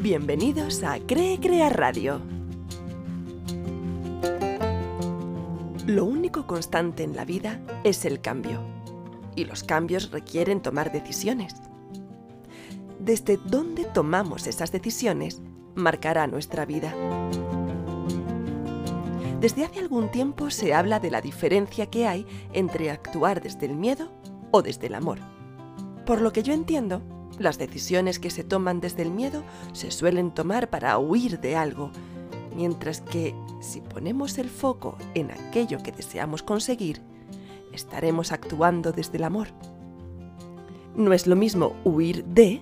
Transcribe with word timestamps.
Bienvenidos 0.00 0.84
a 0.84 1.00
Cree 1.00 1.40
Crea 1.40 1.70
Radio. 1.70 2.20
Lo 5.86 6.04
único 6.04 6.46
constante 6.46 7.02
en 7.02 7.16
la 7.16 7.24
vida 7.24 7.60
es 7.82 8.04
el 8.04 8.20
cambio. 8.20 8.60
Y 9.34 9.44
los 9.44 9.64
cambios 9.64 10.12
requieren 10.12 10.62
tomar 10.62 10.92
decisiones. 10.92 11.56
Desde 13.00 13.40
dónde 13.44 13.86
tomamos 13.86 14.46
esas 14.46 14.70
decisiones 14.70 15.42
marcará 15.74 16.28
nuestra 16.28 16.64
vida. 16.64 16.94
Desde 19.40 19.64
hace 19.64 19.80
algún 19.80 20.12
tiempo 20.12 20.50
se 20.50 20.74
habla 20.74 21.00
de 21.00 21.10
la 21.10 21.20
diferencia 21.20 21.86
que 21.86 22.06
hay 22.06 22.24
entre 22.52 22.92
actuar 22.92 23.42
desde 23.42 23.66
el 23.66 23.74
miedo 23.74 24.12
o 24.52 24.62
desde 24.62 24.86
el 24.86 24.94
amor. 24.94 25.18
Por 26.06 26.20
lo 26.20 26.32
que 26.32 26.44
yo 26.44 26.52
entiendo, 26.52 27.02
las 27.38 27.58
decisiones 27.58 28.18
que 28.18 28.30
se 28.30 28.44
toman 28.44 28.80
desde 28.80 29.02
el 29.02 29.10
miedo 29.10 29.42
se 29.72 29.90
suelen 29.90 30.32
tomar 30.32 30.70
para 30.70 30.98
huir 30.98 31.40
de 31.40 31.56
algo, 31.56 31.90
mientras 32.54 33.00
que 33.00 33.34
si 33.60 33.80
ponemos 33.80 34.38
el 34.38 34.48
foco 34.48 34.96
en 35.14 35.30
aquello 35.30 35.82
que 35.82 35.92
deseamos 35.92 36.42
conseguir, 36.42 37.00
estaremos 37.72 38.32
actuando 38.32 38.92
desde 38.92 39.18
el 39.18 39.24
amor. 39.24 39.48
No 40.96 41.12
es 41.12 41.26
lo 41.26 41.36
mismo 41.36 41.76
huir 41.84 42.24
de 42.24 42.60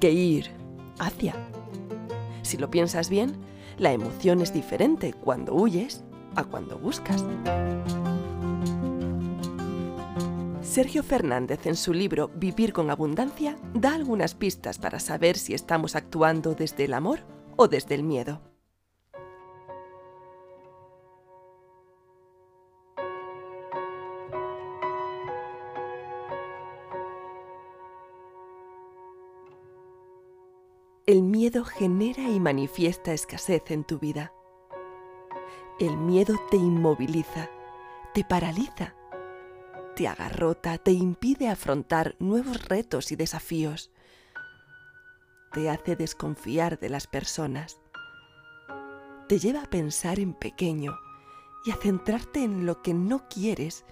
que 0.00 0.10
ir 0.10 0.50
hacia. 0.98 1.34
Si 2.42 2.56
lo 2.56 2.70
piensas 2.70 3.08
bien, 3.08 3.36
la 3.78 3.92
emoción 3.92 4.40
es 4.40 4.52
diferente 4.52 5.12
cuando 5.12 5.54
huyes 5.54 6.02
a 6.34 6.44
cuando 6.44 6.78
buscas. 6.78 7.24
Sergio 10.70 11.02
Fernández 11.02 11.66
en 11.66 11.74
su 11.74 11.92
libro 11.92 12.30
Vivir 12.36 12.72
con 12.72 12.92
Abundancia 12.92 13.58
da 13.74 13.92
algunas 13.92 14.36
pistas 14.36 14.78
para 14.78 15.00
saber 15.00 15.36
si 15.36 15.52
estamos 15.52 15.96
actuando 15.96 16.54
desde 16.54 16.84
el 16.84 16.94
amor 16.94 17.26
o 17.56 17.66
desde 17.66 17.96
el 17.96 18.04
miedo. 18.04 18.40
El 31.04 31.22
miedo 31.22 31.64
genera 31.64 32.30
y 32.30 32.38
manifiesta 32.38 33.12
escasez 33.12 33.72
en 33.72 33.82
tu 33.82 33.98
vida. 33.98 34.32
El 35.80 35.96
miedo 35.96 36.36
te 36.48 36.58
inmoviliza, 36.58 37.50
te 38.14 38.22
paraliza 38.22 38.94
te 40.00 40.08
agarrota, 40.08 40.78
te 40.78 40.92
impide 40.92 41.50
afrontar 41.50 42.16
nuevos 42.20 42.66
retos 42.68 43.12
y 43.12 43.16
desafíos. 43.16 43.90
Te 45.52 45.68
hace 45.68 45.94
desconfiar 45.94 46.78
de 46.78 46.88
las 46.88 47.06
personas. 47.06 47.82
Te 49.28 49.38
lleva 49.38 49.60
a 49.60 49.68
pensar 49.68 50.18
en 50.18 50.32
pequeño 50.32 50.98
y 51.66 51.70
a 51.70 51.76
centrarte 51.76 52.42
en 52.42 52.64
lo 52.64 52.80
que 52.80 52.94
no 52.94 53.28
quieres 53.28 53.84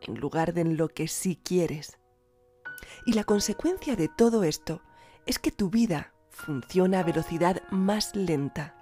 en 0.00 0.18
lugar 0.18 0.52
de 0.52 0.62
en 0.62 0.76
lo 0.76 0.88
que 0.88 1.06
sí 1.06 1.38
quieres. 1.40 1.96
Y 3.06 3.12
la 3.12 3.22
consecuencia 3.22 3.94
de 3.94 4.08
todo 4.08 4.42
esto 4.42 4.82
es 5.26 5.38
que 5.38 5.52
tu 5.52 5.70
vida 5.70 6.12
funciona 6.28 6.98
a 6.98 7.04
velocidad 7.04 7.62
más 7.70 8.16
lenta. 8.16 8.74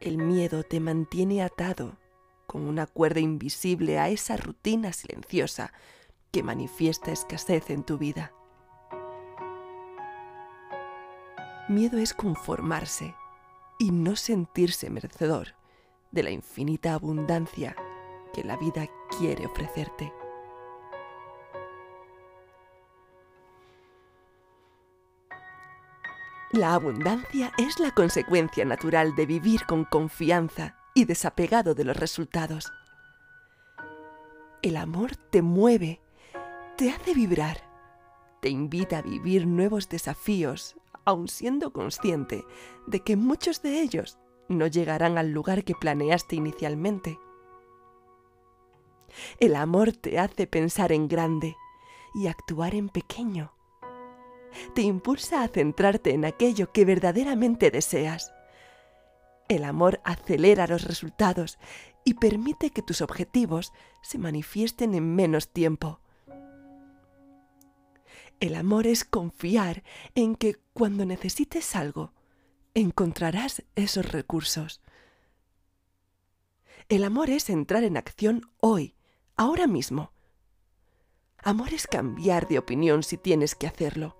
El 0.00 0.16
miedo 0.16 0.62
te 0.62 0.80
mantiene 0.80 1.42
atado 1.42 1.98
con 2.46 2.66
una 2.66 2.86
cuerda 2.86 3.20
invisible 3.20 3.98
a 3.98 4.08
esa 4.08 4.36
rutina 4.36 4.92
silenciosa 4.92 5.72
que 6.30 6.42
manifiesta 6.42 7.12
escasez 7.12 7.70
en 7.70 7.84
tu 7.84 7.98
vida. 7.98 8.32
Miedo 11.68 11.98
es 11.98 12.12
conformarse 12.12 13.14
y 13.78 13.90
no 13.90 14.16
sentirse 14.16 14.90
merecedor 14.90 15.54
de 16.10 16.22
la 16.22 16.30
infinita 16.30 16.94
abundancia 16.94 17.74
que 18.32 18.44
la 18.44 18.56
vida 18.56 18.86
quiere 19.18 19.46
ofrecerte. 19.46 20.12
La 26.52 26.74
abundancia 26.74 27.52
es 27.58 27.80
la 27.80 27.90
consecuencia 27.90 28.64
natural 28.64 29.16
de 29.16 29.26
vivir 29.26 29.64
con 29.66 29.84
confianza 29.84 30.76
y 30.94 31.04
desapegado 31.04 31.74
de 31.74 31.84
los 31.84 31.96
resultados. 31.96 32.72
El 34.62 34.76
amor 34.76 35.16
te 35.16 35.42
mueve, 35.42 36.00
te 36.76 36.90
hace 36.90 37.12
vibrar, 37.12 37.58
te 38.40 38.48
invita 38.48 38.98
a 38.98 39.02
vivir 39.02 39.46
nuevos 39.46 39.88
desafíos, 39.88 40.76
aun 41.04 41.28
siendo 41.28 41.72
consciente 41.72 42.44
de 42.86 43.00
que 43.00 43.16
muchos 43.16 43.60
de 43.60 43.82
ellos 43.82 44.18
no 44.48 44.66
llegarán 44.68 45.18
al 45.18 45.32
lugar 45.32 45.64
que 45.64 45.74
planeaste 45.74 46.36
inicialmente. 46.36 47.18
El 49.38 49.56
amor 49.56 49.92
te 49.92 50.18
hace 50.18 50.46
pensar 50.46 50.92
en 50.92 51.08
grande 51.08 51.56
y 52.14 52.28
actuar 52.28 52.74
en 52.74 52.88
pequeño. 52.88 53.52
Te 54.74 54.82
impulsa 54.82 55.42
a 55.42 55.48
centrarte 55.48 56.14
en 56.14 56.24
aquello 56.24 56.72
que 56.72 56.84
verdaderamente 56.84 57.70
deseas 57.70 58.32
el 59.48 59.64
amor 59.64 60.00
acelera 60.04 60.66
los 60.66 60.84
resultados 60.84 61.58
y 62.04 62.14
permite 62.14 62.70
que 62.70 62.82
tus 62.82 63.00
objetivos 63.00 63.72
se 64.02 64.18
manifiesten 64.18 64.94
en 64.94 65.14
menos 65.14 65.52
tiempo. 65.52 66.00
El 68.40 68.54
amor 68.54 68.86
es 68.86 69.04
confiar 69.04 69.82
en 70.14 70.34
que 70.34 70.56
cuando 70.72 71.06
necesites 71.06 71.76
algo, 71.76 72.12
encontrarás 72.74 73.62
esos 73.74 74.10
recursos. 74.10 74.82
El 76.88 77.04
amor 77.04 77.30
es 77.30 77.48
entrar 77.48 77.84
en 77.84 77.96
acción 77.96 78.50
hoy, 78.60 78.94
ahora 79.36 79.66
mismo. 79.66 80.12
Amor 81.38 81.72
es 81.72 81.86
cambiar 81.86 82.48
de 82.48 82.58
opinión 82.58 83.02
si 83.02 83.16
tienes 83.16 83.54
que 83.54 83.66
hacerlo. 83.66 84.16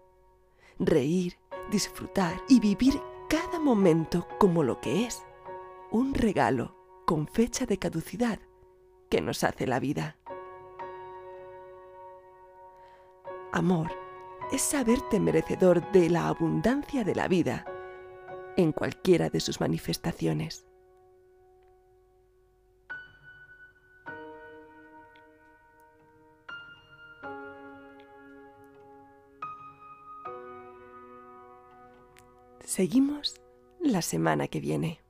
Reír, 0.78 1.38
disfrutar 1.70 2.40
y 2.48 2.60
vivir 2.60 3.00
cada 3.28 3.58
momento 3.58 4.26
como 4.38 4.62
lo 4.62 4.80
que 4.80 5.06
es, 5.06 5.24
un 5.90 6.14
regalo 6.14 6.76
con 7.06 7.26
fecha 7.26 7.66
de 7.66 7.78
caducidad 7.78 8.38
que 9.10 9.20
nos 9.20 9.44
hace 9.44 9.66
la 9.66 9.78
vida. 9.80 10.16
Amor 13.52 13.92
es 14.52 14.62
saberte 14.62 15.20
merecedor 15.20 15.90
de 15.92 16.10
la 16.10 16.28
abundancia 16.28 17.04
de 17.04 17.14
la 17.14 17.28
vida 17.28 17.64
en 18.56 18.72
cualquiera 18.72 19.30
de 19.30 19.40
sus 19.40 19.60
manifestaciones. 19.60 20.66
Seguimos 32.74 33.40
la 33.78 34.02
semana 34.02 34.48
que 34.48 34.58
viene. 34.58 35.03